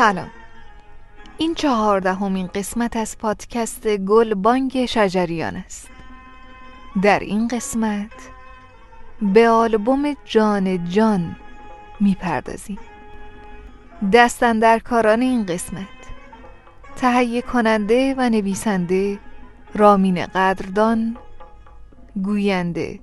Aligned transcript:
سلام. 0.00 0.30
این 1.38 1.54
چهاردهمین 1.54 2.46
قسمت 2.46 2.96
از 2.96 3.18
پادکست 3.18 3.96
گل 3.96 4.34
بانگ 4.34 4.86
شجریان 4.86 5.56
است. 5.56 5.88
در 7.02 7.18
این 7.18 7.48
قسمت 7.48 8.12
به 9.22 9.48
آلبوم 9.48 10.16
جان 10.24 10.88
جان 10.88 11.36
می‌پردازیم. 12.00 12.78
کاران 14.84 15.20
این 15.20 15.46
قسمت 15.46 16.00
تهیه 16.96 17.42
کننده 17.42 18.14
و 18.18 18.30
نویسنده 18.30 19.18
رامین 19.74 20.26
قدردان 20.26 21.16
گوینده 22.22 23.00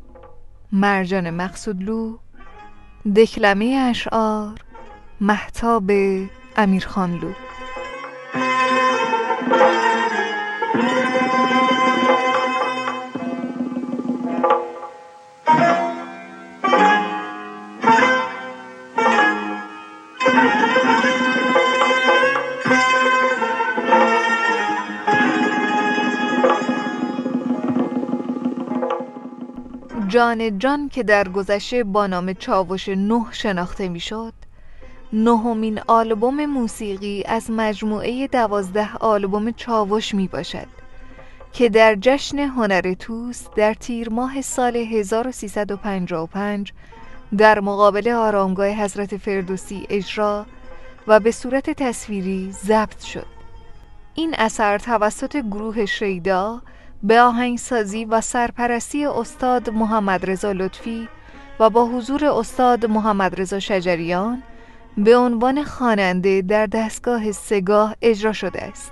مرجان 0.71 1.29
مقصودلو 1.29 2.17
دکلمه 3.15 3.65
اشعار 3.89 4.59
محتاب 5.21 5.91
امیرخانلو 6.57 7.31
جان 30.07 30.59
جان 30.59 30.89
که 30.89 31.03
در 31.03 31.29
گذشته 31.29 31.83
با 31.83 32.07
نام 32.07 32.33
چاوش 32.33 32.89
نه 32.89 33.25
شناخته 33.31 33.89
می‌شد 33.89 34.33
نهمین 35.13 35.81
آلبوم 35.87 36.45
موسیقی 36.45 37.23
از 37.23 37.51
مجموعه 37.51 38.27
دوازده 38.27 38.95
آلبوم 38.95 39.51
چاوش 39.51 40.13
می 40.13 40.27
باشد 40.27 40.67
که 41.53 41.69
در 41.69 41.95
جشن 41.95 42.39
هنر 42.39 42.93
توس 42.93 43.43
در 43.55 43.73
تیر 43.73 44.09
ماه 44.09 44.41
سال 44.41 44.75
1355 44.75 46.73
در 47.37 47.59
مقابل 47.59 48.09
آرامگاه 48.09 48.67
حضرت 48.67 49.17
فردوسی 49.17 49.85
اجرا 49.89 50.45
و 51.07 51.19
به 51.19 51.31
صورت 51.31 51.69
تصویری 51.69 52.51
ضبط 52.51 53.03
شد. 53.03 53.25
این 54.15 54.35
اثر 54.37 54.77
توسط 54.77 55.37
گروه 55.37 55.85
شیدا 55.85 56.61
به 57.03 57.21
آهنگسازی 57.21 58.05
و 58.05 58.21
سرپرستی 58.21 59.05
استاد 59.05 59.69
محمد 59.69 60.29
رضا 60.29 60.51
لطفی 60.51 61.07
و 61.59 61.69
با 61.69 61.85
حضور 61.85 62.25
استاد 62.25 62.85
محمد 62.85 63.41
رضا 63.41 63.59
شجریان 63.59 64.43
به 64.97 65.17
عنوان 65.17 65.63
خواننده 65.63 66.41
در 66.41 66.65
دستگاه 66.65 67.31
سگاه 67.31 67.95
اجرا 68.01 68.33
شده 68.33 68.63
است. 68.63 68.91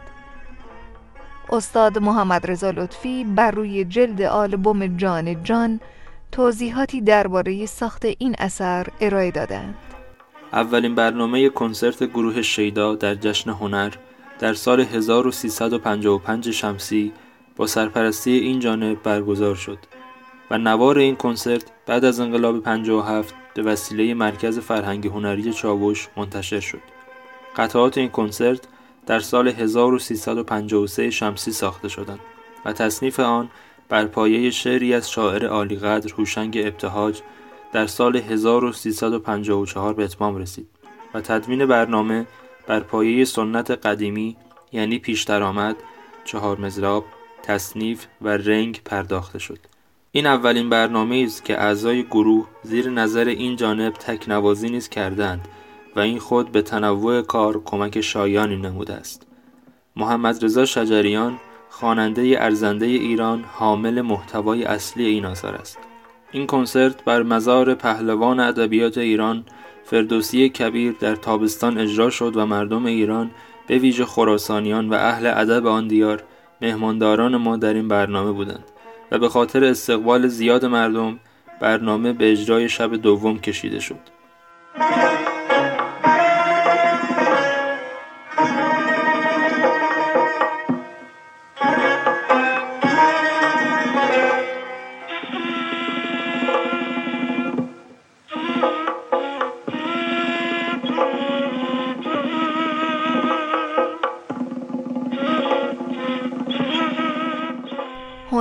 استاد 1.49 1.97
محمد 1.97 2.51
رضا 2.51 2.69
لطفی 2.69 3.23
بر 3.23 3.51
روی 3.51 3.85
جلد 3.85 4.21
آلبوم 4.21 4.97
جان 4.97 5.43
جان 5.43 5.79
توضیحاتی 6.31 7.01
درباره 7.01 7.65
ساخت 7.65 8.05
این 8.05 8.35
اثر 8.39 8.87
ارائه 9.01 9.31
دادند. 9.31 9.75
اولین 10.53 10.95
برنامه 10.95 11.49
کنسرت 11.49 12.03
گروه 12.03 12.41
شیدا 12.41 12.95
در 12.95 13.15
جشن 13.15 13.49
هنر 13.49 13.93
در 14.39 14.53
سال 14.53 14.79
1355 14.79 16.51
شمسی 16.51 17.11
با 17.55 17.67
سرپرستی 17.67 18.31
این 18.31 18.59
جانب 18.59 19.03
برگزار 19.03 19.55
شد 19.55 19.77
و 20.51 20.57
نوار 20.57 20.97
این 20.97 21.15
کنسرت 21.15 21.63
بعد 21.85 22.05
از 22.05 22.19
انقلاب 22.19 22.59
57 22.59 23.35
به 23.55 23.63
وسیله 23.63 24.13
مرکز 24.13 24.59
فرهنگی 24.59 25.07
هنری 25.07 25.53
چاوش 25.53 26.07
منتشر 26.17 26.59
شد. 26.59 26.81
قطعات 27.55 27.97
این 27.97 28.09
کنسرت 28.09 28.67
در 29.05 29.19
سال 29.19 29.47
1353 29.47 31.09
شمسی 31.09 31.51
ساخته 31.51 31.87
شدند 31.87 32.19
و 32.65 32.73
تصنیف 32.73 33.19
آن 33.19 33.49
بر 33.89 34.05
پایه 34.05 34.51
شعری 34.51 34.93
از 34.93 35.11
شاعر 35.11 35.45
عالیقدر 35.45 36.13
هوشنگ 36.13 36.57
ابتهاج 36.57 37.21
در 37.71 37.87
سال 37.87 38.15
1354 38.15 39.93
به 39.93 40.03
اتمام 40.03 40.37
رسید 40.37 40.67
و 41.13 41.21
تدوین 41.21 41.65
برنامه 41.65 42.25
بر 42.67 42.79
پایه 42.79 43.25
سنت 43.25 43.71
قدیمی 43.71 44.37
یعنی 44.71 44.99
پیش 44.99 45.23
درآمد، 45.23 45.75
چهار 46.25 46.59
مزراب، 46.59 47.05
تصنیف 47.43 48.05
و 48.21 48.29
رنگ 48.29 48.81
پرداخته 48.85 49.39
شد. 49.39 49.59
این 50.15 50.25
اولین 50.25 50.69
برنامه 50.69 51.23
است 51.25 51.45
که 51.45 51.61
اعضای 51.61 52.03
گروه 52.03 52.47
زیر 52.63 52.89
نظر 52.89 53.27
این 53.27 53.55
جانب 53.55 53.93
تکنوازی 53.93 54.69
نیز 54.69 54.89
کردند 54.89 55.47
و 55.95 55.99
این 55.99 56.19
خود 56.19 56.51
به 56.51 56.61
تنوع 56.61 57.21
کار 57.21 57.61
کمک 57.65 58.01
شایانی 58.01 58.55
نموده 58.55 58.93
است. 58.93 59.27
محمد 59.95 60.45
رضا 60.45 60.65
شجریان 60.65 61.37
خواننده 61.69 62.35
ارزنده 62.39 62.85
ایران 62.85 63.43
حامل 63.53 64.01
محتوای 64.01 64.63
اصلی 64.63 65.05
این 65.05 65.25
آثار 65.25 65.55
است. 65.55 65.77
این 66.31 66.47
کنسرت 66.47 67.03
بر 67.03 67.23
مزار 67.23 67.73
پهلوان 67.73 68.39
ادبیات 68.39 68.97
ایران 68.97 69.45
فردوسی 69.83 70.49
کبیر 70.49 70.95
در 70.99 71.15
تابستان 71.15 71.77
اجرا 71.77 72.09
شد 72.09 72.37
و 72.37 72.45
مردم 72.45 72.85
ایران 72.85 73.31
به 73.67 73.77
ویژه 73.77 74.05
خراسانیان 74.05 74.89
و 74.89 74.93
اهل 74.93 75.25
ادب 75.25 75.65
آن 75.65 75.87
دیار 75.87 76.23
مهمانداران 76.61 77.37
ما 77.37 77.57
در 77.57 77.73
این 77.73 77.87
برنامه 77.87 78.31
بودند. 78.31 78.71
و 79.11 79.19
به 79.19 79.29
خاطر 79.29 79.63
استقبال 79.63 80.27
زیاد 80.27 80.65
مردم 80.65 81.19
برنامه 81.59 82.13
به 82.13 82.31
اجرای 82.31 82.69
شب 82.69 82.95
دوم 82.95 83.39
کشیده 83.39 83.79
شد. 83.79 83.99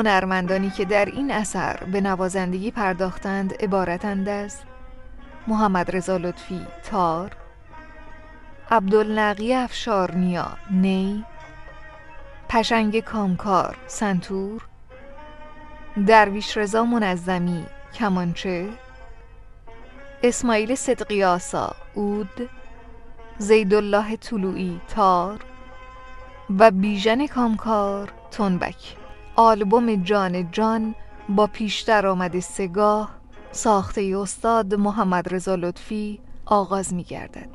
هنرمندانی 0.05 0.71
که 0.71 0.85
در 0.85 1.05
این 1.05 1.31
اثر 1.31 1.77
به 1.77 2.01
نوازندگی 2.01 2.71
پرداختند 2.71 3.55
عبارتند 3.55 4.29
از 4.29 4.57
محمد 5.47 5.97
رضا 5.97 6.17
لطفی 6.17 6.67
تار 6.83 7.37
عبدالنقی 8.71 9.55
افشارنیا 9.55 10.47
نی 10.71 11.25
پشنگ 12.49 13.01
کامکار 13.01 13.77
سنتور 13.87 14.63
درویش 16.07 16.57
رضا 16.57 16.85
منظمی 16.85 17.67
کمانچه 17.95 18.69
اسماعیل 20.23 20.75
صدقی 20.75 21.25
آسا 21.25 21.77
اود 21.95 22.51
زیدالله 23.39 24.17
طلوعی 24.17 24.81
تار 24.89 25.41
و 26.59 26.71
بیژن 26.71 27.27
کامکار 27.27 28.13
تنبک. 28.31 29.04
آلبوم 29.37 30.03
جان 30.03 30.51
جان 30.51 30.95
با 31.29 31.47
پیشتر 31.47 32.07
آمد 32.07 32.41
سگاه 32.41 33.11
ساخته 33.53 34.15
استاد 34.19 34.75
محمد 34.75 35.35
رضا 35.35 35.55
لطفی 35.55 36.21
آغاز 36.47 36.95
می 36.95 37.05
گردد. 37.05 37.49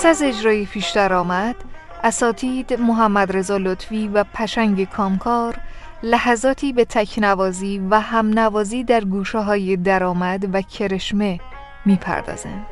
پس 0.00 0.06
از 0.06 0.22
اجرای 0.22 0.66
پیش 0.66 0.96
آمد 0.96 1.56
اساتید 2.02 2.72
محمد 2.72 3.36
رضا 3.36 3.56
لطفی 3.56 4.08
و 4.08 4.24
پشنگ 4.34 4.88
کامکار 4.88 5.56
لحظاتی 6.02 6.72
به 6.72 6.84
تکنوازی 6.84 7.78
و 7.90 8.00
همنوازی 8.00 8.84
در 8.84 9.04
گوشه 9.04 9.38
های 9.38 9.76
درآمد 9.76 10.54
و 10.54 10.62
کرشمه 10.62 11.40
می‌پردازند. 11.84 12.66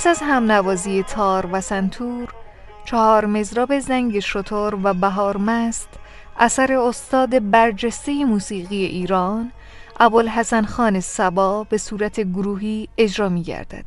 پس 0.00 0.06
از 0.06 0.22
همنوازی 0.22 1.02
تار 1.02 1.48
و 1.52 1.60
سنتور 1.60 2.28
چهار 2.84 3.26
مزراب 3.26 3.78
زنگ 3.78 4.20
شطور 4.20 4.78
و 4.82 4.94
بهار 4.94 5.36
مست 5.36 5.88
اثر 6.38 6.72
استاد 6.72 7.50
برجسته 7.50 8.24
موسیقی 8.24 8.84
ایران 8.84 9.52
ابوالحسن 10.00 10.64
خان 10.64 11.00
سبا 11.00 11.64
به 11.64 11.78
صورت 11.78 12.20
گروهی 12.20 12.88
اجرا 12.98 13.28
می 13.28 13.42
گردد. 13.42 13.84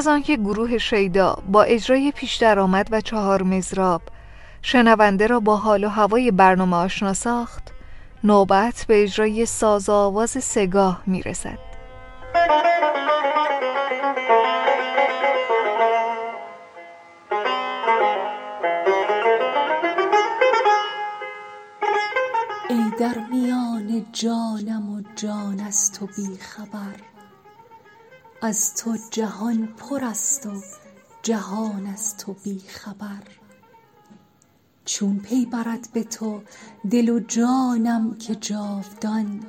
از 0.00 0.06
آنکه 0.06 0.36
گروه 0.36 0.78
شیدا 0.78 1.36
با 1.48 1.62
اجرای 1.62 2.12
پیش 2.12 2.36
درآمد 2.36 2.88
و 2.90 3.00
چهار 3.00 3.42
مزراب 3.42 4.02
شنونده 4.62 5.26
را 5.26 5.40
با 5.40 5.56
حال 5.56 5.84
و 5.84 5.88
هوای 5.88 6.30
برنامه 6.30 6.76
آشنا 6.76 7.12
ساخت 7.12 7.62
نوبت 8.24 8.84
به 8.88 9.02
اجرای 9.02 9.46
ساز 9.46 9.88
آواز 9.88 10.30
سگاه 10.30 11.02
می 11.06 11.22
رسد. 11.22 11.58
ای 22.68 22.90
در 23.00 23.18
میان 23.30 24.06
جانم 24.12 24.94
و 24.94 25.02
جان 25.16 25.60
از 25.60 25.92
تو 25.92 26.06
بی 26.06 26.36
خبر 26.36 26.96
از 28.42 28.74
تو 28.74 28.98
جهان 29.10 29.66
پر 29.66 30.04
است 30.04 30.46
و 30.46 30.62
جهان 31.22 31.86
از 31.86 32.16
تو 32.16 32.32
بی 32.32 32.58
خبر. 32.58 33.22
چون 34.84 35.18
پی 35.18 35.46
برد 35.46 35.88
به 35.92 36.04
تو 36.04 36.42
دل 36.90 37.08
و 37.08 37.20
جانم 37.20 38.14
که 38.14 38.34
جاودان 38.34 39.46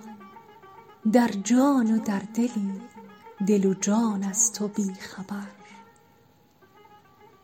در 1.12 1.28
جان 1.28 1.96
و 1.96 2.00
در 2.00 2.22
دلی 2.34 2.82
دل 3.48 3.66
و 3.66 3.74
جان 3.74 4.24
از 4.24 4.54
تو 4.54 4.68
بی 4.68 4.94
خبر. 4.94 5.48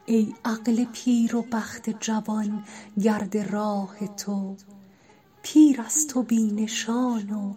ای 0.05 0.35
عقل 0.45 0.85
پیر 0.85 1.35
و 1.35 1.41
بخت 1.41 1.89
جوان 1.89 2.63
گرد 3.01 3.37
راه 3.37 4.07
تو 4.07 4.55
پیر 5.41 5.81
از 5.81 6.07
تو 6.07 6.23
بی 6.23 6.51
نشان 6.51 7.29
و 7.29 7.53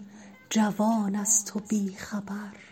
جوان 0.50 1.14
از 1.14 1.44
تو 1.44 1.60
بی 1.68 1.94
خبر. 1.94 2.69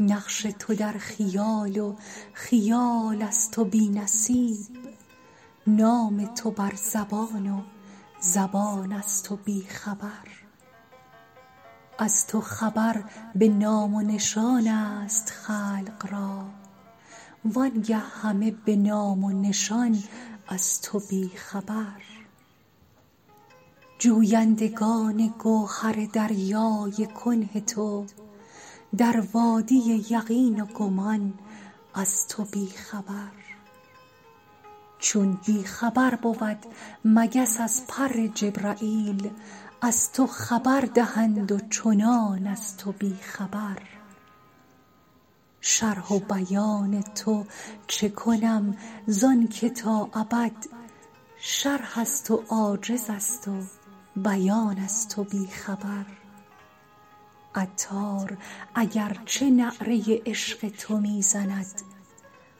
نقش 0.00 0.42
تو 0.58 0.74
در 0.74 0.92
خیال 0.92 1.76
و 1.78 1.94
خیال 2.32 3.22
از 3.22 3.50
تو 3.50 3.64
بی 3.64 3.88
نصیب. 3.88 4.66
نام 5.66 6.34
تو 6.34 6.50
بر 6.50 6.72
زبان 6.74 7.50
و 7.50 7.60
زبان 8.20 8.92
از 8.92 9.22
تو 9.22 9.36
بی 9.36 9.62
خبر. 9.68 10.28
از 11.98 12.26
تو 12.26 12.40
خبر 12.40 13.04
به 13.34 13.48
نام 13.48 13.94
و 13.94 14.02
نشان 14.02 14.68
است 14.68 15.30
خلق 15.30 16.06
را. 16.10 16.44
وآنگه 17.44 17.96
همه 17.96 18.50
به 18.50 18.76
نام 18.76 19.24
و 19.24 19.30
نشان 19.30 20.02
از 20.48 20.82
تو 20.82 21.00
بی 21.10 21.28
خبر. 21.28 22.02
جویندگان 23.98 25.34
گوهر 25.38 26.08
دریای 26.12 27.06
کنه 27.06 27.60
تو 27.60 28.06
در 28.96 29.24
وادی 29.32 30.04
یقین 30.10 30.60
و 30.60 30.66
گمان 30.66 31.34
از 31.94 32.28
تو 32.28 32.44
بی 32.44 32.66
خبر. 32.66 33.32
چون 34.98 35.38
بی 35.46 35.62
خبر 35.62 36.14
بود 36.14 36.58
مگس 37.04 37.60
از 37.60 37.86
پر 37.88 38.26
جبرییل 38.34 39.30
از 39.80 40.12
تو 40.12 40.26
خبر 40.26 40.80
دهند 40.80 41.52
و 41.52 41.58
چنان 41.70 42.46
از 42.46 42.76
تو 42.76 42.92
بی 42.92 43.14
خبر. 43.22 43.78
شرح 45.60 46.12
و 46.12 46.18
بیان 46.18 47.02
تو 47.02 47.44
چه 47.86 48.08
کنم 48.08 48.76
زانک 49.06 49.64
تا 49.64 50.10
ابد 50.14 50.66
شرح 51.40 51.98
از 51.98 52.24
تو 52.24 52.44
عاجز 52.48 53.10
است 53.10 53.48
و 53.48 53.52
بیان 54.16 54.78
از 54.78 55.08
تو 55.08 55.24
بی 55.24 55.46
خبر. 55.46 56.17
عطار 57.58 58.36
اگر 58.74 59.16
چه 59.24 59.50
نعره 59.50 60.22
عشق 60.26 60.68
تو 60.68 60.96
می 60.96 61.22
زند 61.22 61.82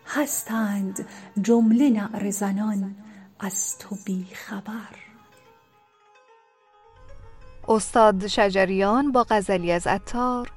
هستند 0.06 1.06
جمله 1.42 1.90
نعره 1.90 2.30
زنان 2.30 2.96
از 3.40 3.78
تو 3.78 3.96
بی 4.04 4.26
خبر. 4.34 5.08
استاد 7.68 8.26
شجریان 8.26 9.12
با 9.12 9.26
غزلی 9.30 9.72
از 9.72 9.86
عطار 9.86 10.52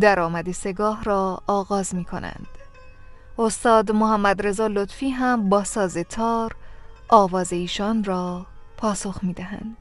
درآمد 0.00 0.52
سگاه 0.52 1.04
را 1.04 1.42
آغاز 1.46 1.94
می 1.94 2.04
کنند 2.04 2.46
استاد 3.38 3.92
محمد 3.92 4.46
رضا 4.46 4.66
لطفی 4.66 5.10
هم 5.10 5.48
با 5.48 5.64
ساز 5.64 5.96
تار 5.96 6.56
آواز 7.08 7.52
ایشان 7.52 8.04
را 8.04 8.46
پاسخ 8.76 9.24
می 9.24 9.32
دهند 9.32 9.76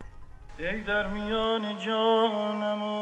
ای 0.60 0.82
در 0.82 1.08
میان 1.08 1.80
جانم 1.80 2.84
و 2.84 3.00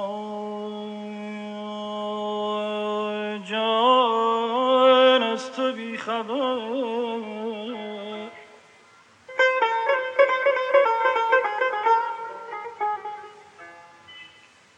جان 3.50 5.24
از 5.24 5.52
تو 5.52 5.72
بی 5.72 5.98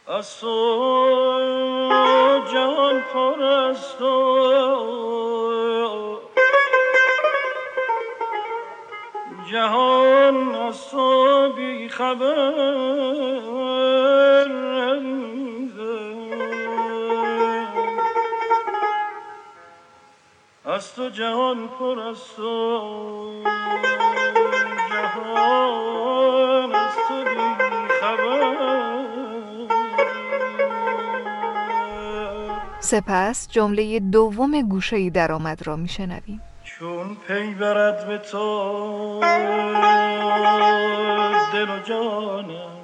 از 0.08 0.40
تو 0.40 0.56
جان 2.52 3.00
پر 3.12 3.42
است 3.42 3.98
جهان 9.50 10.54
از 10.54 10.90
خبر 12.00 12.40
از 20.64 20.94
تو 20.94 21.08
جهان 21.08 21.68
پر 21.68 22.00
است 22.00 22.36
جهان 24.90 26.74
از 26.74 26.94
تو 27.08 27.24
بی 27.24 27.56
خبر 28.00 28.40
سپس 32.80 33.48
جمله 33.50 34.00
دوم 34.00 34.62
گوشه 34.62 35.10
درآمد 35.10 35.66
را 35.66 35.76
میشنویم. 35.76 36.42
چون 36.64 37.16
پی 37.26 37.54
برد 37.54 38.06
به 38.08 38.18
تو 38.18 39.20
دل 41.52 41.70
و 41.70 41.78
جانم 41.78 42.80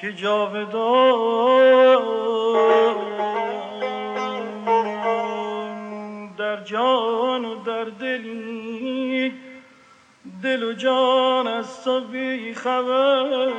که 0.00 0.12
جاودان 0.12 1.62
در 6.38 6.64
جان 6.64 7.44
و 7.44 7.54
در 7.54 7.84
دلی 7.84 9.32
دل 10.42 10.62
و 10.62 10.72
جان 10.72 11.46
از 11.46 11.84
تو 11.84 12.00
بی 12.00 12.54
خبر. 12.54 13.52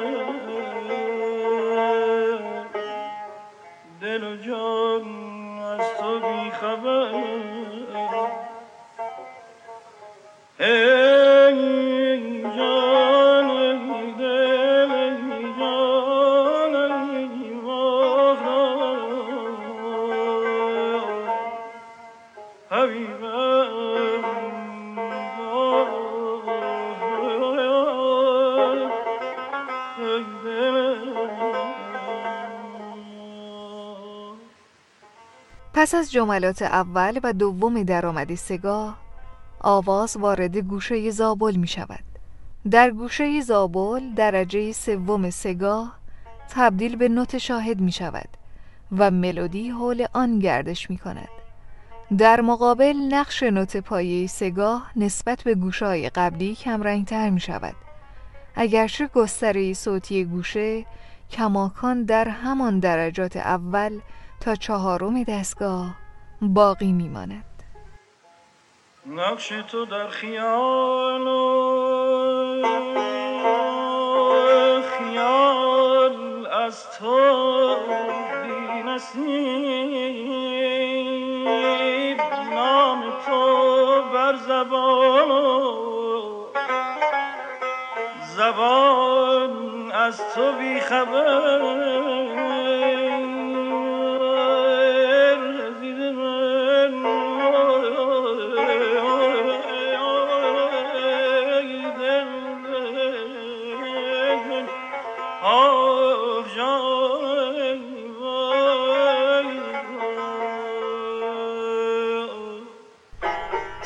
دل 4.01 4.23
و 4.23 4.37
جان 4.37 5.03
از 5.59 5.97
تو 5.99 6.19
بی 6.19 6.51
خبر. 6.51 7.52
پس 35.83 35.95
از 35.95 36.11
جملات 36.11 36.61
اول 36.61 37.19
و 37.23 37.33
دوم 37.33 37.83
درآمد 37.83 38.35
سگاه 38.35 38.97
آواز 39.59 40.17
وارد 40.17 40.57
گوشه 40.57 41.11
زابل 41.11 41.55
می 41.55 41.67
شود. 41.67 42.03
در 42.71 42.91
گوشه 42.91 43.41
زابل 43.41 44.13
درجه 44.15 44.71
سوم 44.71 45.29
سگاه 45.29 45.95
تبدیل 46.49 46.95
به 46.95 47.09
نوت 47.09 47.37
شاهد 47.37 47.81
می 47.81 47.91
شود 47.91 48.29
و 48.97 49.11
ملودی 49.11 49.69
حول 49.69 50.05
آن 50.13 50.39
گردش 50.39 50.89
می 50.89 50.97
کند. 50.97 51.29
در 52.17 52.41
مقابل 52.41 52.95
نقش 53.09 53.43
نوت 53.43 53.77
پایه 53.77 54.27
سگاه 54.27 54.91
نسبت 54.95 55.43
به 55.43 55.55
گوشه 55.55 55.85
های 55.85 56.09
قبلی 56.09 56.55
کمرنگتر 56.55 57.29
می 57.29 57.39
شود. 57.39 57.75
اگرچه 58.55 59.07
گستره 59.07 59.73
صوتی 59.73 60.25
گوشه 60.25 60.85
کماکان 61.31 62.03
در 62.03 62.27
همان 62.27 62.79
درجات 62.79 63.37
اول 63.37 63.99
تا 64.43 64.55
چهارم 64.55 65.23
دستگاه 65.23 65.95
باقی 66.41 66.91
می 66.91 67.09
ماند 67.09 67.43
نقش 69.05 69.47
تو 69.47 69.85
در 69.85 70.07
خیال 70.07 71.27
و 71.27 71.61
خیال 74.97 76.47
از 76.47 76.85
تو 76.99 77.75
بی 78.43 78.83
نصیب 78.83 79.23
نام 82.53 83.01
تو 83.25 84.01
بر 84.13 84.35
زبان 84.35 85.29
زبان 88.37 89.91
از 89.91 90.21
تو 90.35 90.51
بی 90.51 90.79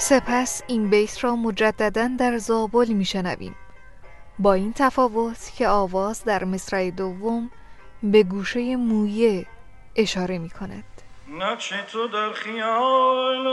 سپس 0.09 0.63
این 0.67 0.89
بیت 0.89 1.23
را 1.23 1.35
مجددا 1.35 2.09
در 2.19 2.37
زابل 2.37 2.87
میشنویم. 2.87 3.55
با 4.39 4.53
این 4.53 4.73
تفاوت 4.73 5.51
که 5.57 5.67
آواز 5.67 6.23
در 6.23 6.43
مصرع 6.43 6.89
دوم 6.89 7.51
به 8.03 8.23
گوشه 8.23 8.75
مویه 8.75 9.45
اشاره 9.95 10.37
می 10.37 10.49
کند 10.49 10.83
نقش 11.39 11.69
تو 11.91 12.07
در 12.07 12.33
خیال 12.33 13.47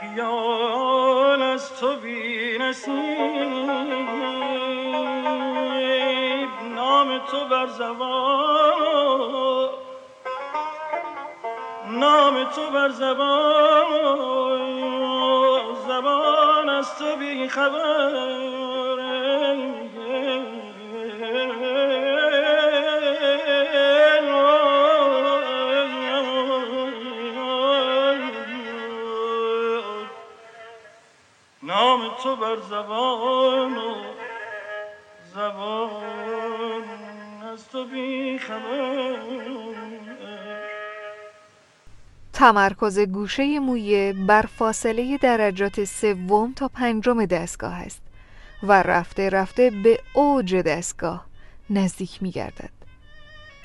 خیال 0.00 1.42
از 1.42 1.72
تو 1.80 2.00
بی 2.00 2.58
نام 6.74 7.18
تو 7.18 7.48
بر 7.50 7.66
زبان 7.66 9.55
نام 11.96 12.44
تو 12.44 12.70
بر 12.70 12.88
زبان 12.88 14.66
زبان 15.88 16.68
از 16.68 16.98
تو 16.98 17.16
بی 17.16 17.48
خبر 17.48 18.56
تو 32.22 32.36
بر 32.36 32.56
زبان 32.56 33.76
زبان 35.34 36.84
از 37.52 37.68
تو 37.68 37.84
بی 37.84 38.38
خبر. 38.38 39.15
تمرکز 42.36 42.98
گوشه 42.98 43.58
مویه 43.58 44.14
بر 44.26 44.42
فاصله 44.42 45.18
درجات 45.18 45.84
سوم 45.84 46.52
تا 46.52 46.68
پنجم 46.68 47.24
دستگاه 47.24 47.74
است 47.74 48.02
و 48.62 48.82
رفته 48.82 49.30
رفته 49.30 49.70
به 49.70 50.00
اوج 50.14 50.54
دستگاه 50.54 51.26
نزدیک 51.70 52.22
می 52.22 52.30
گردد. 52.30 52.70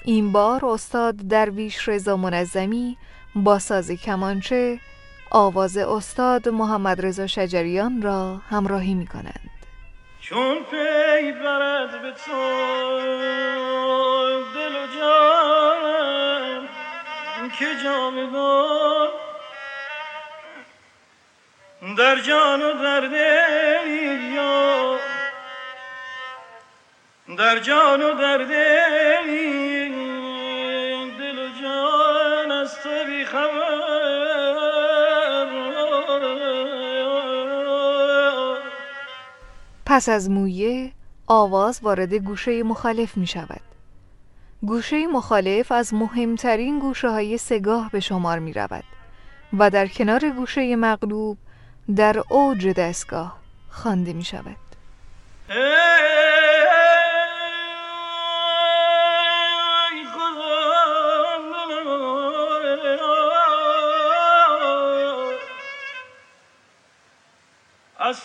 این 0.06 0.32
بار 0.32 0.66
استاد 0.66 1.16
درویش 1.16 1.90
رضا 1.90 2.18
منظمی 2.18 2.98
با 3.36 3.60
ساز 3.60 3.92
کمانچه 3.92 4.80
آواز 5.32 5.78
استاد 5.78 6.50
محمد 6.50 7.06
رضا 7.06 7.28
شجریان 7.28 8.02
را 8.02 8.38
همراهی 8.50 8.94
می 8.94 9.08
کنند 9.08 9.50
چون 10.20 10.56
پی 10.72 11.32
برد 11.32 12.02
به 12.02 12.12
تو 12.12 12.32
که 17.62 17.84
جاودان 17.84 19.10
در 21.98 22.20
جان 22.20 22.62
و 22.62 22.74
در 22.74 23.00
دل 23.00 24.38
در 27.38 27.60
جان 27.60 28.02
و 28.02 28.14
در 28.14 28.38
دل 28.38 29.28
دل 31.18 31.40
و 31.40 31.62
جان 31.62 32.52
از 32.52 32.76
تو 32.84 32.90
بی 33.08 33.26
پس 39.86 40.10
از 40.10 40.30
مویه 40.30 40.92
آواز 41.28 41.80
وارد 41.84 42.14
گوشه 42.14 42.64
مخالف 42.64 43.18
می 43.18 43.28
شود 43.28 43.71
گوشه 44.66 45.08
مخالف 45.08 45.72
از 45.72 45.94
مهمترین 45.94 46.80
گوشه 46.80 47.10
های 47.10 47.38
سگاه 47.38 47.90
به 47.92 48.00
شمار 48.00 48.40
می 48.40 48.54
رود 48.54 48.84
و 49.60 49.70
در 49.70 49.88
کنار 49.88 50.30
گوشه 50.30 50.76
مغلوب 50.76 51.38
در 51.96 52.24
اوج 52.30 52.68
دستگاه 52.68 53.38
خوانده 53.70 54.14
می 54.14 54.24
شود 54.24 54.58
از 68.00 68.18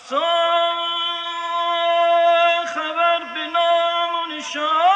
خبر 2.75 3.21
به 3.35 3.47
نام 3.53 4.15
و 4.15 4.37
نشان 4.37 4.96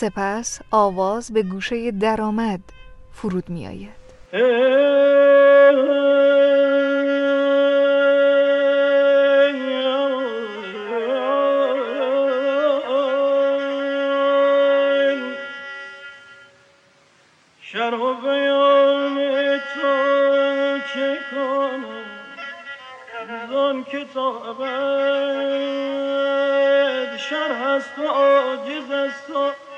سپس 0.00 0.60
آواز 0.70 1.32
به 1.32 1.42
گوشه 1.42 1.90
درآمد. 1.90 2.60
فرود 3.12 3.50
می 3.50 3.66
آید 3.66 4.00
کنم؟ 21.30 21.84
زان 23.50 23.84
کتاب 23.84 24.64
شرح 27.16 27.62
است 27.66 27.98
و 27.98 28.06
عاجز 28.06 28.90
است 28.90 29.30
و 29.30 29.69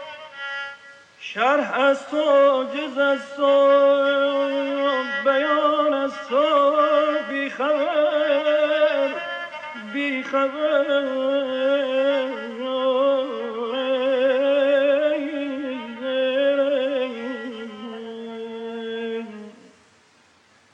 شرح 1.34 1.80
از 1.80 2.06
تو 2.08 2.64
جز 2.74 2.98
از 2.98 3.36
تو 3.36 3.68
بیان 5.24 5.94
از 5.94 6.12
تو 6.28 6.76
بی 7.28 7.50
خبر 7.50 8.02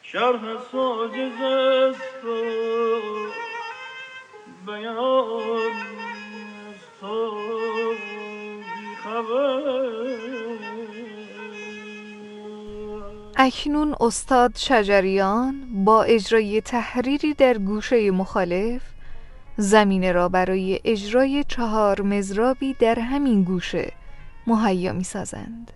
شرح 0.02 0.44
از 0.44 0.70
تو 0.72 1.08
جز 1.08 1.42
از 1.42 1.96
تو 2.22 2.42
بیان 4.66 5.72
از 6.68 6.82
تو 7.00 7.40
بی 8.78 8.94
اکنون 13.40 13.94
استاد 14.00 14.56
شجریان 14.56 15.84
با 15.84 16.02
اجرای 16.02 16.60
تحریری 16.60 17.34
در 17.34 17.58
گوشه 17.58 18.10
مخالف 18.10 18.82
زمینه 19.56 20.12
را 20.12 20.28
برای 20.28 20.80
اجرای 20.84 21.44
چهار 21.48 22.00
مزرابی 22.02 22.74
در 22.74 22.98
همین 22.98 23.44
گوشه 23.44 23.92
مهیا 24.46 24.92
می 24.92 25.04
سازند. 25.04 25.72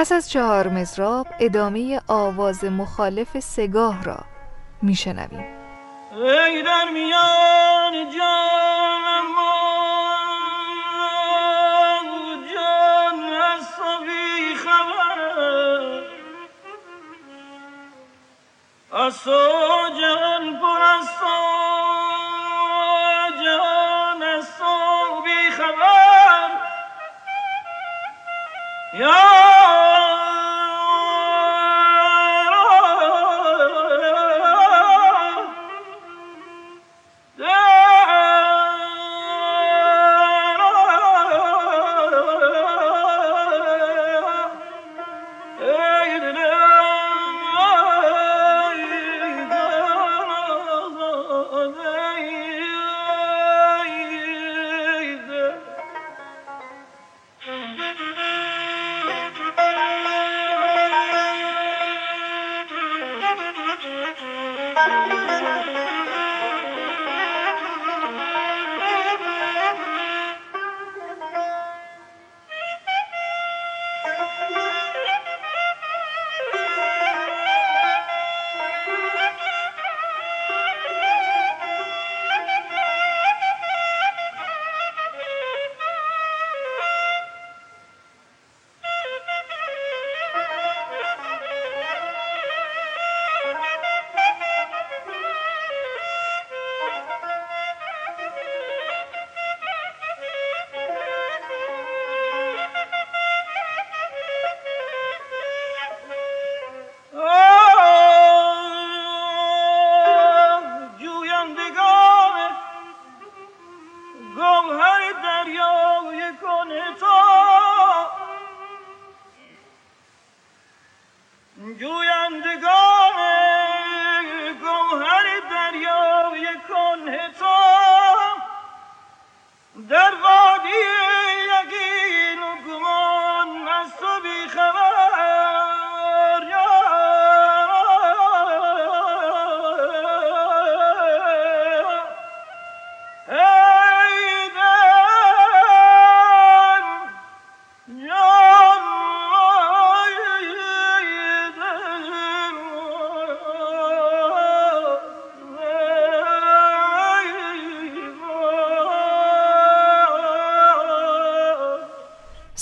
پس 0.00 0.12
از 0.12 0.30
چهار 0.30 0.68
مزراب 0.68 1.26
ادامه 1.40 2.00
آواز 2.06 2.64
مخالف 2.64 3.40
سگاه 3.40 4.04
را 4.04 4.18
میشنویم. 4.82 5.39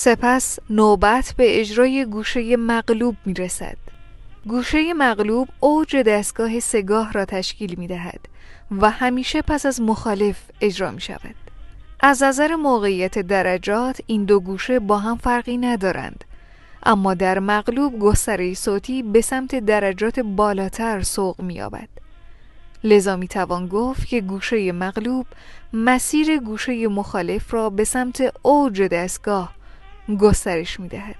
سپس 0.00 0.58
نوبت 0.70 1.34
به 1.36 1.60
اجرای 1.60 2.04
گوشه 2.04 2.56
مغلوب 2.56 3.16
می 3.24 3.34
رسد. 3.34 3.76
گوشه 4.46 4.94
مغلوب 4.94 5.48
اوج 5.60 5.96
دستگاه 5.96 6.60
سگاه 6.60 7.12
را 7.12 7.24
تشکیل 7.24 7.74
می 7.78 7.86
دهد 7.86 8.20
و 8.80 8.90
همیشه 8.90 9.42
پس 9.42 9.66
از 9.66 9.80
مخالف 9.80 10.36
اجرا 10.60 10.90
می 10.90 11.00
شود. 11.00 11.34
از 12.00 12.22
نظر 12.22 12.54
موقعیت 12.54 13.18
درجات 13.18 14.00
این 14.06 14.24
دو 14.24 14.40
گوشه 14.40 14.78
با 14.78 14.98
هم 14.98 15.16
فرقی 15.16 15.56
ندارند 15.56 16.24
اما 16.82 17.14
در 17.14 17.38
مغلوب 17.38 17.98
گستره 17.98 18.54
صوتی 18.54 19.02
به 19.02 19.20
سمت 19.20 19.54
درجات 19.54 20.20
بالاتر 20.20 21.02
سوق 21.02 21.42
می‌یابد. 21.42 21.88
لذا 22.84 23.16
می 23.16 23.28
توان 23.28 23.68
گفت 23.68 24.06
که 24.06 24.20
گوشه 24.20 24.72
مغلوب 24.72 25.26
مسیر 25.72 26.38
گوشه 26.38 26.88
مخالف 26.88 27.54
را 27.54 27.70
به 27.70 27.84
سمت 27.84 28.34
اوج 28.42 28.82
دستگاه 28.82 29.57
گسترش 30.16 30.80
می 30.80 30.88
دهد. 30.88 31.14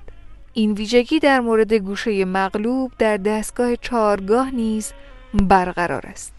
این 0.52 0.72
ویژگی 0.72 1.18
در 1.18 1.40
مورد 1.40 1.72
گوشه 1.72 2.24
مغلوب 2.24 2.92
در 2.98 3.16
دستگاه 3.16 3.76
چارگاه 3.76 4.50
نیز 4.50 4.92
برقرار 5.34 6.06
است. 6.06 6.32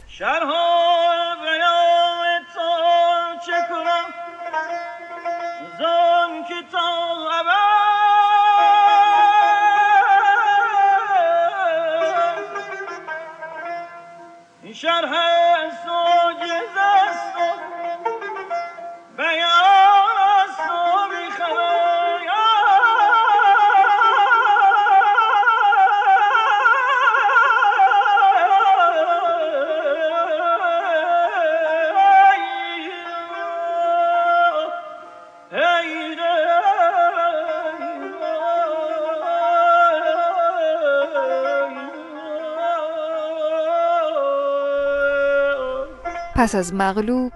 پس 46.39 46.55
از 46.55 46.73
مغلوب 46.73 47.31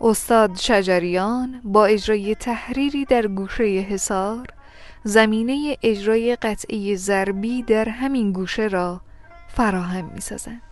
استاد 0.00 0.56
شجریان 0.56 1.60
با 1.64 1.86
اجرای 1.86 2.34
تحریری 2.34 3.04
در 3.04 3.26
گوشه 3.26 3.64
حصار 3.64 4.46
زمینه 5.04 5.76
اجرای 5.82 6.36
قطعی 6.36 6.96
ضربی 6.96 7.62
در 7.62 7.88
همین 7.88 8.32
گوشه 8.32 8.66
را 8.66 9.00
فراهم 9.48 10.10
می 10.14 10.20
سازند. 10.20 10.62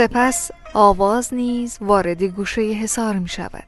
سپس 0.00 0.50
آواز 0.74 1.34
نیز 1.34 1.78
وارد 1.80 2.22
گوشه 2.22 2.60
حصار 2.60 3.14
می 3.14 3.28
شود. 3.28 3.66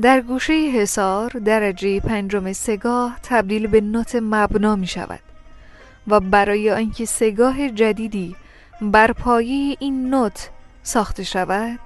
در 0.00 0.20
گوشه 0.20 0.52
حصار 0.52 1.30
درجه 1.30 2.00
پنجم 2.00 2.52
سگاه 2.52 3.18
تبدیل 3.22 3.66
به 3.66 3.80
نوت 3.80 4.18
مبنا 4.22 4.76
می 4.76 4.86
شود 4.86 5.20
و 6.08 6.20
برای 6.20 6.70
آنکه 6.70 7.04
سگاه 7.04 7.68
جدیدی 7.68 8.36
بر 8.80 9.12
پایه 9.12 9.76
این 9.80 10.10
نوت 10.10 10.50
ساخته 10.82 11.24
شود 11.24 11.78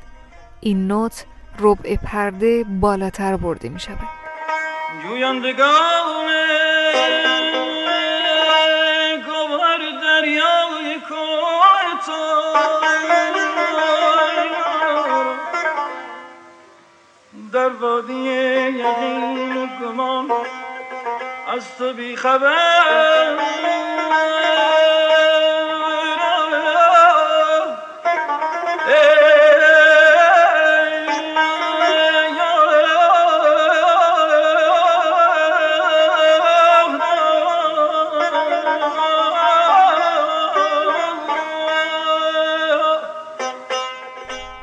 این 0.61 0.87
نوت 0.87 1.25
ربع 1.59 1.97
پرده 1.97 2.65
بالاتر 2.65 3.37
برده 3.37 3.69
می 3.69 3.81
شود. 3.81 4.09
در 17.59 17.69
وادی 17.69 18.15
یقین 18.15 19.57
و 19.57 19.67
گمان. 19.81 20.31
از 21.55 21.77
تو 21.79 21.93
بی 21.93 22.17
خبر 22.17 23.37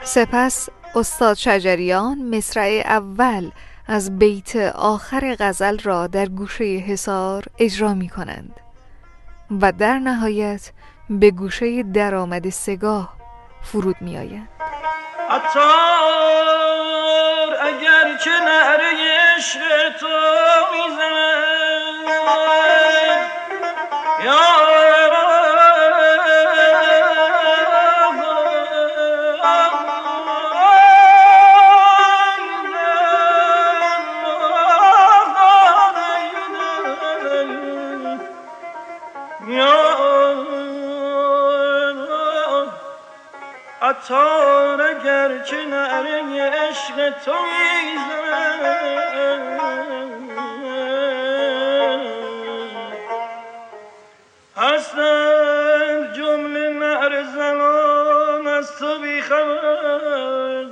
سپس 0.04 0.70
استاد 0.96 1.38
شجریان 1.38 2.36
مصرع 2.36 2.84
اول 2.86 3.52
از 3.88 4.20
بیت 4.20 4.56
آخر 4.76 5.36
غزل 5.40 5.80
را 5.80 6.08
در 6.08 6.26
گوشه 6.26 6.64
حصار 6.64 7.44
اجرا 7.60 7.94
می 7.94 8.10
کنند 8.10 8.60
و 9.62 9.72
در 9.72 10.00
نهایت 10.00 10.72
به 11.10 11.32
گوشه 11.32 11.84
درآمد 11.84 12.50
سگاه 12.50 13.14
فرود 13.64 13.96
می 14.02 14.18
آیند 14.18 14.50
اگر 17.62 18.18
چه 18.24 18.32
نهره 18.32 18.92
عشق 19.38 19.60
تو 20.00 20.08
عطار 44.06 44.82
اگر 44.82 45.32
نره 45.66 46.42
عشق 46.42 47.10
تو 47.26 47.32
هستند 54.58 56.14
جمله 56.14 56.70
نهر 56.70 57.24
زنان 57.24 58.48
از 58.48 58.78
تو 58.80 59.00
بیخبر. 59.00 60.66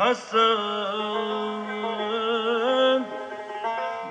هستند 0.00 1.58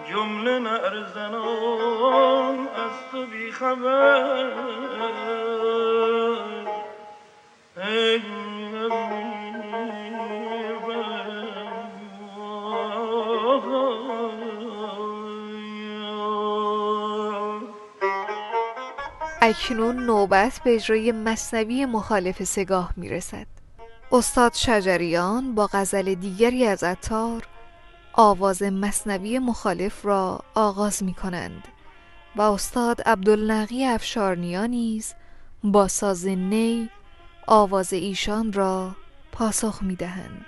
جمله 0.09 0.59
نرزنان 0.59 2.59
از 2.59 2.91
تو 3.11 3.25
بی 3.25 3.51
خبر 3.51 4.51
اکنون 19.41 20.05
نوبت 20.05 20.61
به 20.63 20.75
اجرای 20.75 21.11
مصنوی 21.11 21.85
مخالف 21.85 22.43
سگاه 22.43 22.93
می‌رسد. 22.97 23.56
استاد 24.11 24.53
شجریان 24.53 25.55
با 25.55 25.69
غزل 25.73 26.13
دیگری 26.13 26.65
از 26.65 26.83
عطار 26.83 27.47
آواز 28.13 28.63
مصنوی 28.63 29.39
مخالف 29.39 30.05
را 30.05 30.39
آغاز 30.55 31.03
می 31.03 31.13
کنند 31.13 31.67
و 32.35 32.41
استاد 32.41 33.01
عبدالنقی 33.01 33.85
افشارنیا 33.85 34.65
نیز 34.65 35.13
با 35.63 35.87
ساز 35.87 36.27
نی 36.27 36.89
آواز 37.47 37.93
ایشان 37.93 38.53
را 38.53 38.95
پاسخ 39.31 39.83
می 39.83 39.95
دهند. 39.95 40.45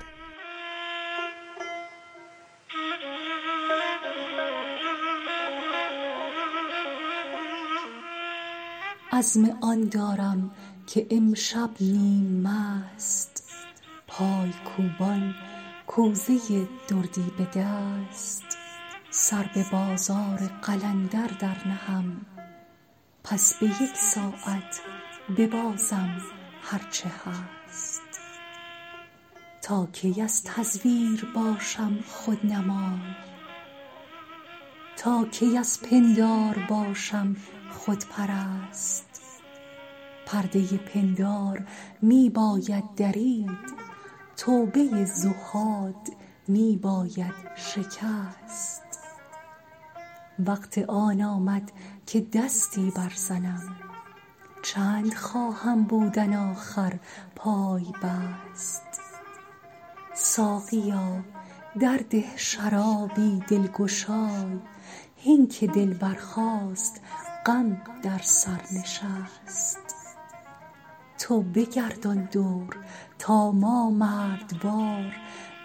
عزم 9.12 9.58
آن 9.62 9.84
دارم 9.84 10.52
که 10.88 11.08
امشب 11.12 11.70
نیم 11.80 12.42
مست 12.42 13.49
پای 14.10 14.52
کوبان 14.52 15.36
کوزه 15.88 16.68
دردی 16.88 17.32
به 17.38 17.48
دست 17.60 18.44
سر 19.10 19.50
به 19.56 19.66
بازار 19.72 20.38
قلندر 20.62 21.28
در 21.28 21.68
نهم. 21.68 22.26
پس 23.24 23.54
به 23.54 23.66
یک 23.66 23.96
ساعت 23.96 24.82
ببازم 25.38 26.22
هرچه 26.64 27.10
هست. 27.10 28.02
تا 29.62 29.86
کی 29.86 30.22
از 30.22 30.44
تزویر 30.44 31.26
باشم 31.36 32.00
خودنمای 32.08 33.00
تا 34.98 35.26
کی 35.32 35.58
از 35.58 35.80
پندار 35.82 36.66
باشم 36.70 37.36
خودپرست 37.72 39.22
پرده 40.26 40.78
پندار 40.78 41.68
می 42.02 42.30
باید 42.30 42.96
درید 42.96 43.89
توبه 44.40 45.06
زهاد 45.06 46.10
می 46.48 46.80
باید 46.82 47.34
شکست. 47.56 48.82
وقت 50.40 50.78
آن 50.78 51.22
آمد 51.22 51.72
که 52.06 52.22
دستی 52.22 52.92
برزنم 52.96 53.76
چند 54.64 55.14
خواهم 55.14 55.84
بودن 55.84 56.52
آخر 56.52 57.00
پای 57.36 57.86
بست. 58.04 59.02
ساقیا 60.14 61.24
درده 61.80 62.24
شرابی 62.36 63.44
دلگشای. 63.48 64.60
هین 65.16 65.48
که 65.48 65.68
دل 65.68 65.94
برخاست 65.94 67.02
غم 67.46 67.82
در 68.04 68.22
سر 68.22 68.62
نشست. 68.72 69.89
تو 71.20 71.42
بگردان 71.42 72.30
دور 72.32 72.78
تا 73.20 73.52
ما 73.52 73.90
مردوار 73.90 75.16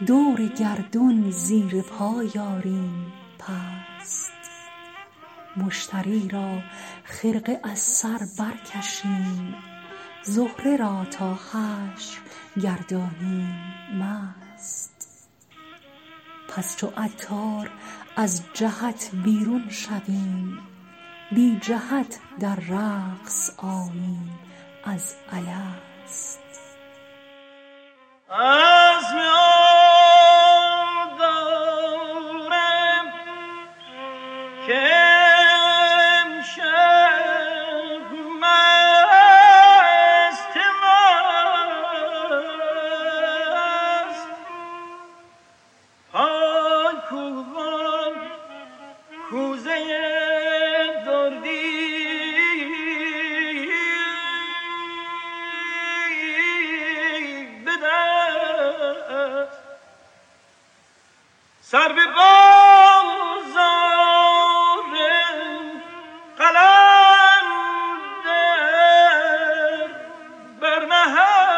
دور 0.06 0.48
گردون 0.48 1.30
زیر 1.30 1.82
پای 1.82 2.30
آریم 2.38 3.12
پست. 3.38 4.32
مشتری 5.56 6.28
را 6.28 6.58
خرقه 7.04 7.60
از 7.62 7.78
سر 7.78 8.20
برکشیم 8.38 9.54
زهره 10.22 10.76
را 10.76 11.04
تا 11.04 11.34
حشر 11.34 12.18
گردانیم 12.60 13.54
مست. 14.00 15.28
پس 16.48 16.76
چو 16.76 16.92
عطار 16.96 17.70
از 18.16 18.42
جهت 18.54 19.10
بیرون 19.24 19.68
شویم 19.70 20.58
بی 21.34 21.58
جهت 21.62 22.18
در 22.40 22.56
رقص 22.56 23.50
آییم. 23.56 24.30
از 24.86 25.14
الست 25.32 26.40
سر 61.74 61.92
به 61.92 62.06
بازار 62.06 63.64
قلم 66.38 67.46
در 68.24 69.88
برنهر 70.60 71.50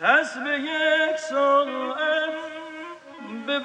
پس 0.00 0.38
به 0.38 0.60
یک 0.60 1.16
ساعت 1.16 2.38
به 3.46 3.58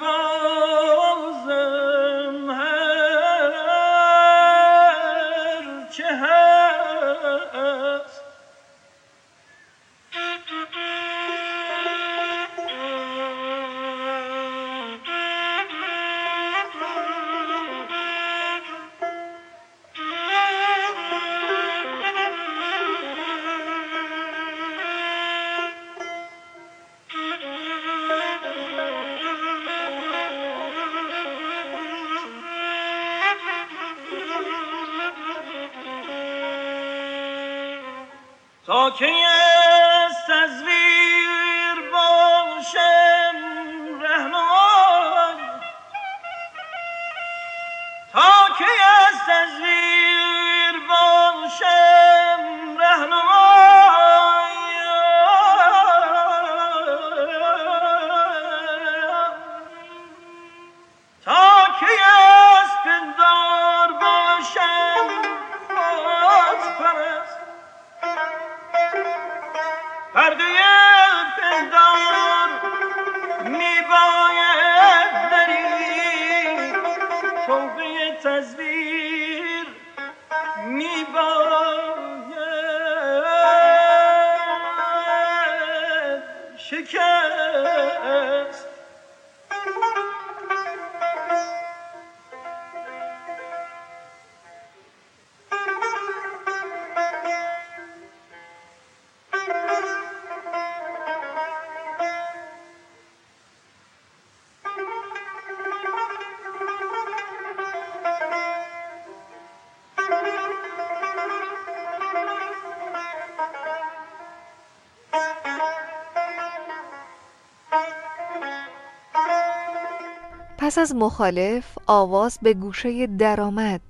پس 120.66 120.78
از 120.78 120.94
مخالف 120.94 121.64
آواز 121.86 122.38
به 122.42 122.54
گوشه 122.54 123.06
درآمد 123.06 123.80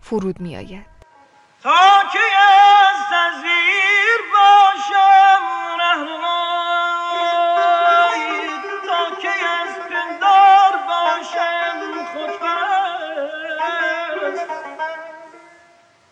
فرود 0.00 0.40
می 0.40 0.56
آید 0.56 0.86
تا 1.62 2.02
که 2.12 2.18
از 2.40 2.96
تصویر 3.12 4.20
باشم 4.34 5.42
رهنمای 5.80 6.98
تا 8.86 9.02
که 9.22 9.28
از 9.28 9.72
پندار 9.90 10.72
باشم 10.88 11.78
خودپرست 12.12 13.28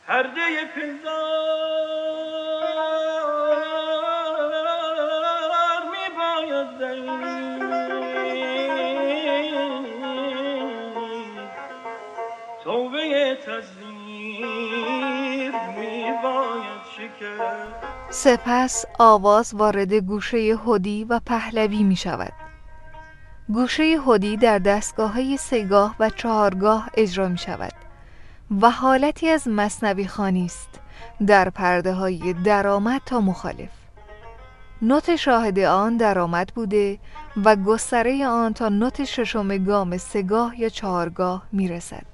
پرده 0.07 0.64
پندار 0.64 1.06
سپس 18.17 18.85
آواز 18.99 19.55
وارد 19.55 19.93
گوشه 19.93 20.39
هدی 20.67 21.05
و 21.05 21.21
پهلوی 21.27 21.83
می 21.83 21.97
شود. 21.97 22.33
گوشه 23.49 23.83
هدی 24.07 24.37
در 24.37 24.59
دستگاه 24.59 25.37
سگاه 25.37 25.97
و 26.01 26.11
چهارگاه 26.11 26.91
اجرا 26.95 27.29
می 27.29 27.39
شود 27.39 27.73
و 28.61 28.71
حالتی 28.71 29.29
از 29.29 29.49
مصنوی 29.49 30.07
خانی 30.07 30.45
است 30.45 30.69
در 31.27 31.51
پرده 31.51 31.93
های 31.93 32.33
درآمد 32.33 33.01
تا 33.07 33.21
مخالف. 33.21 33.71
نوت 34.83 35.17
شاهد 35.17 35.59
آن 35.59 35.97
درآمد 35.97 36.53
بوده 36.55 36.99
و 37.45 37.57
گستره 37.57 38.27
آن 38.27 38.55
تا 38.55 38.69
نوت 38.69 39.05
ششم 39.05 39.64
گام 39.64 39.97
سگاه 39.97 40.61
یا 40.61 40.69
چهارگاه 40.69 41.43
می 41.53 41.69
رسد. 41.69 42.07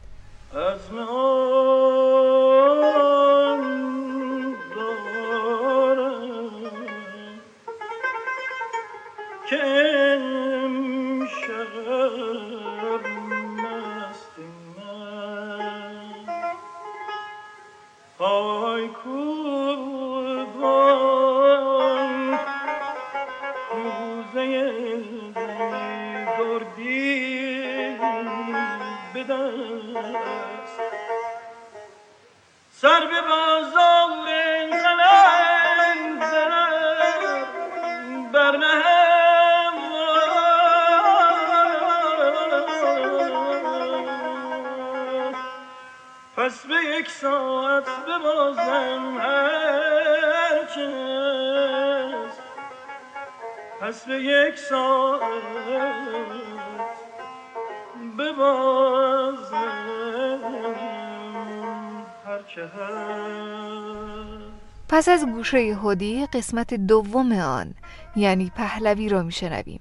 پس 65.03 65.09
از 65.09 65.27
گوشه 65.27 65.59
هدی 65.59 66.27
قسمت 66.27 66.75
دوم 66.75 67.33
آن 67.33 67.75
یعنی 68.17 68.53
پهلوی 68.57 69.09
را 69.09 69.23
میشنویم 69.23 69.81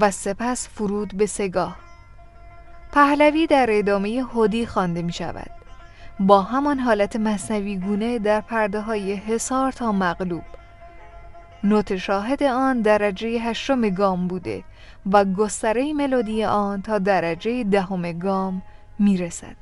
و 0.00 0.10
سپس 0.10 0.68
فرود 0.68 1.16
به 1.16 1.26
سگاه. 1.26 1.76
پهلوی 2.92 3.46
در 3.46 3.66
ادامه 3.70 4.24
هدی 4.34 4.66
خوانده 4.66 5.02
می 5.02 5.12
شود 5.12 5.50
با 6.20 6.42
همان 6.42 6.78
حالت 6.78 7.16
مصنوی 7.16 7.76
گونه 7.76 8.18
در 8.18 8.40
پرده 8.40 8.80
های 8.80 9.12
حصار 9.12 9.72
تا 9.72 9.92
مغلوب. 9.92 10.44
نوت 11.64 11.96
شاهد 11.96 12.42
آن 12.42 12.80
درجه 12.80 13.28
هشتم 13.28 13.90
گام 13.90 14.28
بوده 14.28 14.64
و 15.12 15.24
گستره 15.24 15.92
ملودی 15.92 16.44
آن 16.44 16.82
تا 16.82 16.98
درجه 16.98 17.64
دهم 17.64 18.12
گام 18.12 18.62
می 18.98 19.16
رسد 19.16 19.56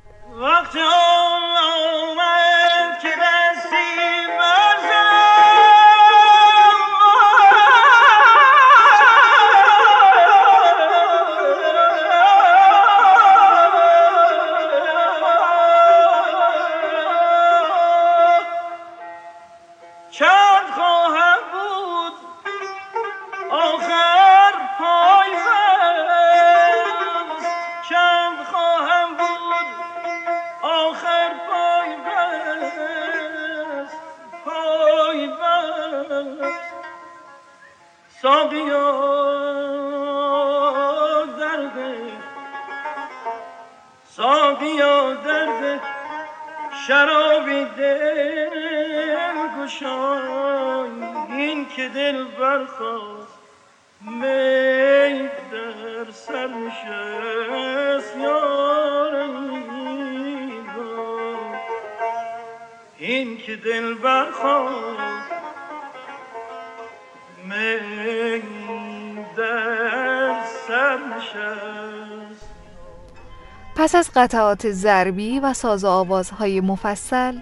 قطعات 74.17 74.71
ضربی 74.71 75.39
و 75.39 75.53
ساز 75.53 75.85
آوازهای 75.85 76.61
مفصل 76.61 77.37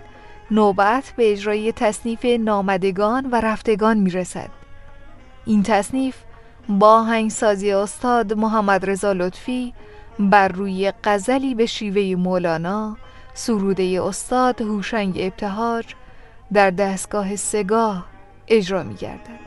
نوبت 0.51 1.13
به 1.17 1.31
اجرای 1.31 1.71
تصنیف 1.71 2.25
نامدگان 2.25 3.29
و 3.31 3.41
رفتگان 3.41 3.97
می 3.97 4.09
رسد. 4.09 4.49
این 5.45 5.63
تصنیف 5.63 6.15
با 6.69 7.03
هنگسازی 7.03 7.71
استاد 7.71 8.33
محمد 8.33 8.89
رضا 8.89 9.11
لطفی 9.11 9.73
بر 10.19 10.47
روی 10.47 10.93
قزلی 11.03 11.55
به 11.55 11.65
شیوه 11.65 12.21
مولانا 12.21 12.97
سروده 13.33 14.01
استاد 14.03 14.61
هوشنگ 14.61 15.17
ابتهاج 15.19 15.85
در 16.53 16.69
دستگاه 16.69 17.35
سگاه 17.35 18.05
اجرا 18.47 18.83
می 18.83 18.95
گردد. 18.95 19.45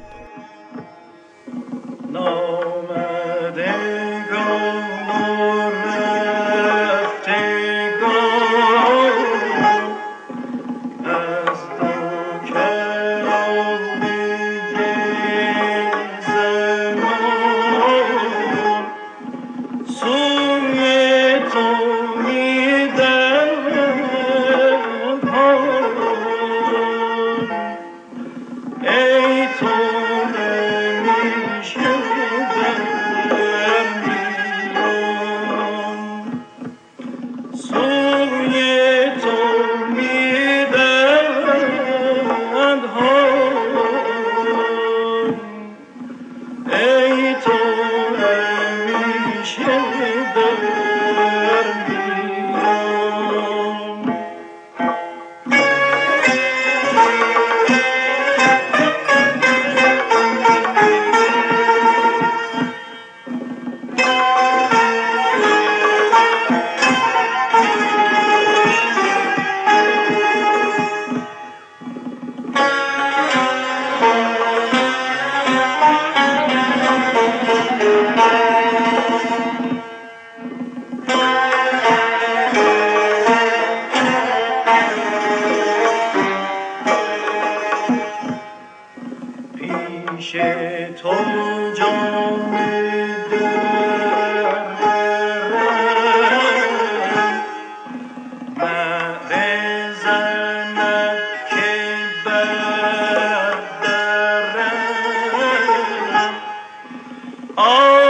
Oh. 107.61 108.08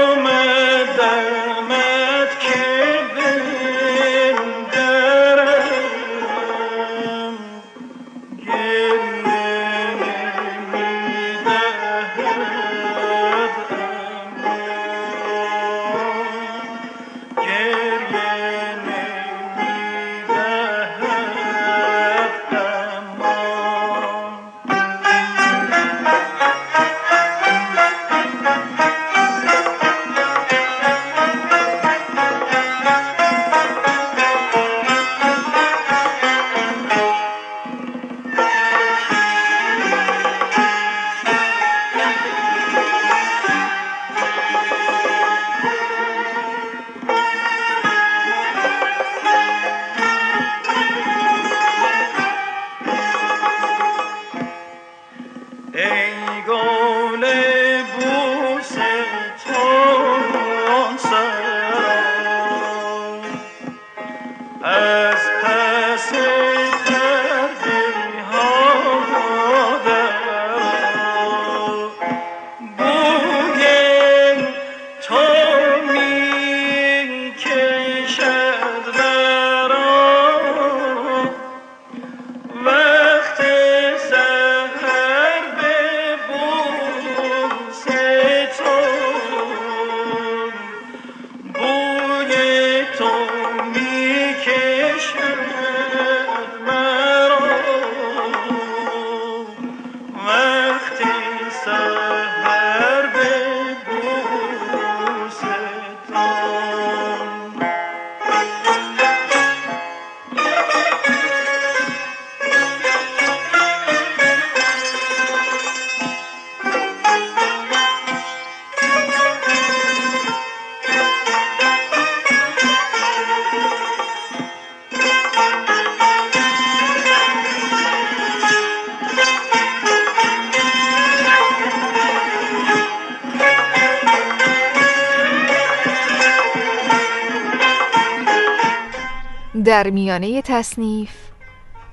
در 139.79 139.91
میانه 139.91 140.43
تصنیف 140.43 141.11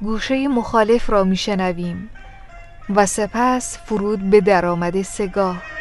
گوشه 0.01 0.47
مخالف 0.47 1.09
را 1.09 1.23
میشنویم 1.23 2.09
و 2.95 3.05
سپس 3.05 3.77
فرود 3.77 4.29
به 4.29 4.41
درآمد 4.41 5.01
سگاه. 5.01 5.74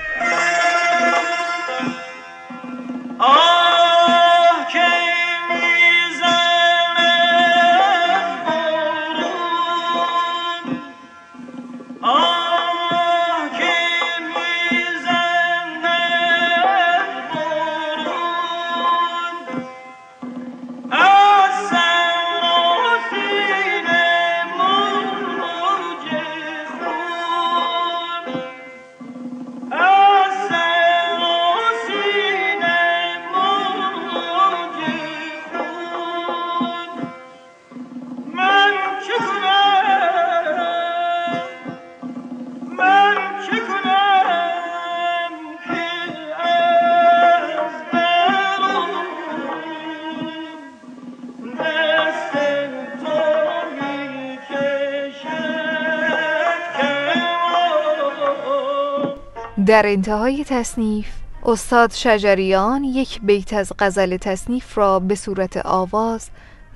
در 59.67 59.87
انتهای 59.87 60.45
تصنیف 60.45 61.07
استاد 61.45 61.93
شجریان 61.93 62.85
یک 62.85 63.21
بیت 63.21 63.53
از 63.53 63.73
غزل 63.79 64.17
تصنیف 64.17 64.79
را 64.79 65.01
به 65.01 65.15
صورت 65.15 65.57
آواز 65.57 66.31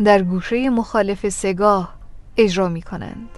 در 0.05 0.23
گوشه 0.23 0.71
مخالف 0.71 1.29
سگاه 1.29 1.95
اجرا 2.37 2.69
می 2.69 2.83
کنند 2.83 3.29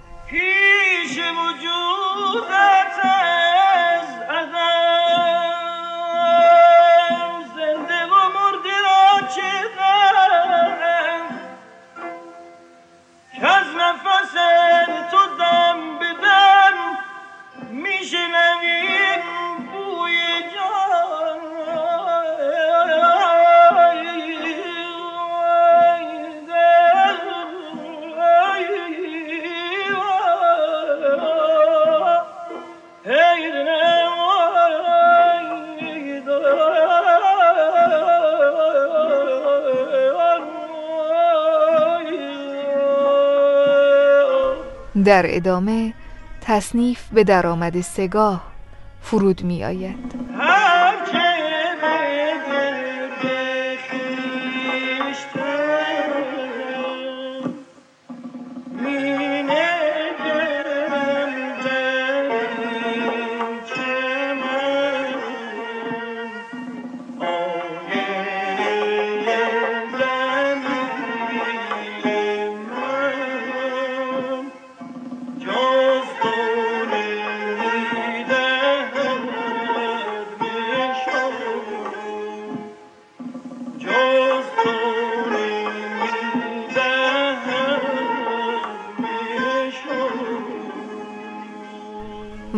در 45.01 45.35
ادامه 45.35 45.93
تصنیف 46.41 47.07
به 47.13 47.23
درآمد 47.23 47.81
سگاه 47.81 48.51
فرود 49.01 49.43
می 49.43 49.63
آید 49.63 50.10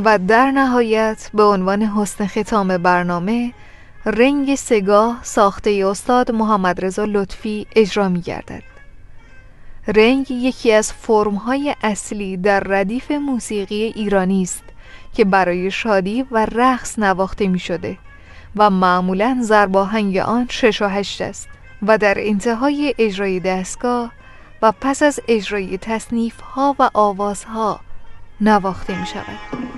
و 0.05 0.17
در 0.17 0.51
نهایت 0.51 1.29
به 1.33 1.43
عنوان 1.43 1.81
حسن 1.81 2.27
ختام 2.27 2.77
برنامه 2.77 3.53
رنگ 4.05 4.55
سگاه 4.55 5.19
ساخته 5.23 5.83
استاد 5.87 6.31
محمد 6.31 6.85
رضا 6.85 7.05
لطفی 7.05 7.67
اجرا 7.75 8.09
می 8.09 8.21
گردد. 8.21 8.63
رنگ 9.87 10.31
یکی 10.31 10.71
از 10.73 10.93
فرمهای 10.93 11.75
اصلی 11.83 12.37
در 12.37 12.59
ردیف 12.59 13.11
موسیقی 13.11 13.83
ایرانی 13.83 14.41
است 14.41 14.63
که 15.13 15.25
برای 15.25 15.71
شادی 15.71 16.25
و 16.31 16.45
رقص 16.45 16.99
نواخته 16.99 17.47
می 17.47 17.59
شده 17.59 17.97
و 18.55 18.69
معمولا 18.69 19.37
زرباهنگ 19.41 20.17
آن 20.17 20.47
شش 20.49 20.81
و 20.81 20.87
هشت 20.87 21.21
است 21.21 21.47
و 21.81 21.97
در 21.97 22.15
انتهای 22.17 22.95
اجرای 22.97 23.39
دستگاه 23.39 24.11
و 24.61 24.71
پس 24.81 25.03
از 25.03 25.19
اجرای 25.27 25.77
تصنیف 25.77 26.41
ها 26.41 26.75
و 26.79 26.89
آوازها 26.93 27.79
نواخته 28.41 28.99
می 28.99 29.05
شود. 29.05 29.72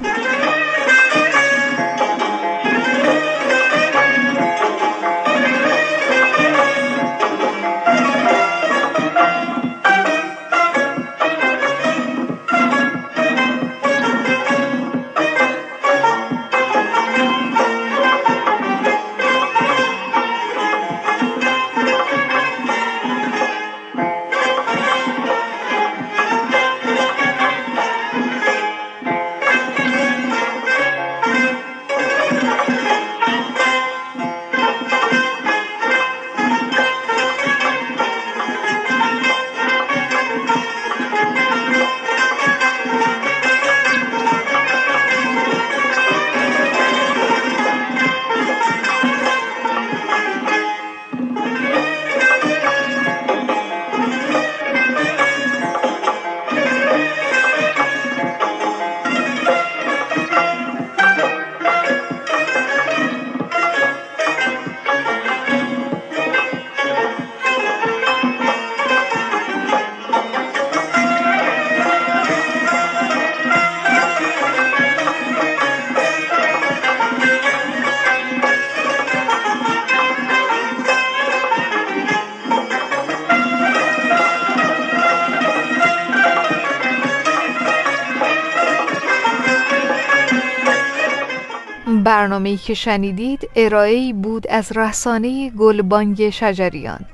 برنامه‌ای 92.26 92.57
که 92.57 92.73
شنیدید 92.73 93.49
ارائه‌ای 93.55 94.13
بود 94.13 94.47
از 94.47 94.71
رسانه 94.78 95.49
گلبانگ 95.49 96.30
شجریان 96.30 97.05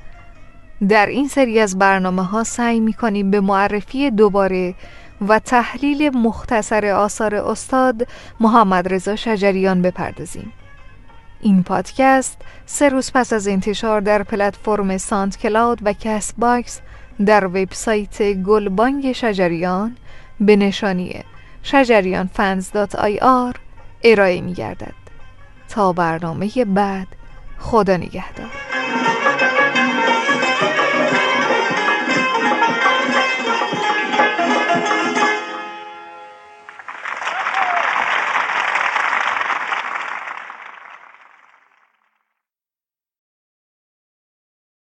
در 0.89 1.05
این 1.05 1.27
سری 1.27 1.59
از 1.59 1.77
برنامه 1.77 2.23
ها 2.23 2.43
سعی 2.43 2.79
می 2.79 2.93
کنیم 2.93 3.31
به 3.31 3.39
معرفی 3.39 4.11
دوباره 4.11 4.75
و 5.27 5.39
تحلیل 5.39 6.17
مختصر 6.17 6.85
آثار 6.85 7.35
استاد 7.35 8.07
محمد 8.39 8.93
رضا 8.93 9.15
شجریان 9.15 9.81
بپردازیم. 9.81 10.53
این 11.41 11.63
پادکست 11.63 12.37
سه 12.65 12.89
روز 12.89 13.11
پس 13.13 13.33
از 13.33 13.47
انتشار 13.47 14.01
در 14.01 14.23
پلتفرم 14.23 14.97
SoundCloud 14.97 15.79
و 15.83 15.93
Castbox 15.93 16.81
در 17.25 17.45
وبسایت 17.45 18.33
گلبانگ 18.33 19.11
شجریان 19.11 19.97
به 20.39 20.55
نشانی 20.55 21.23
شجریان 21.63 22.29
فنز 22.33 22.71
دات 22.71 22.95
آی 22.95 23.19
آر 23.19 23.55
ارائه 24.03 24.41
می 24.41 24.53
گردد. 24.53 25.00
تا 25.71 25.93
برنامه 25.93 26.51
بعد. 26.65 27.07
خدا 27.59 27.97
نگهدار. 27.97 28.70